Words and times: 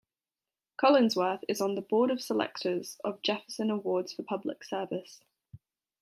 Collinsworth 0.79 1.43
is 1.47 1.61
on 1.61 1.75
the 1.75 1.81
Board 1.83 2.09
of 2.09 2.23
Selectors 2.23 2.97
of 3.03 3.21
Jefferson 3.21 3.69
Awards 3.69 4.11
for 4.13 4.23
Public 4.23 4.63
Service. 4.63 5.19